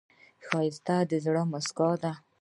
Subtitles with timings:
[0.45, 2.11] ښایست د زړه موسکا ده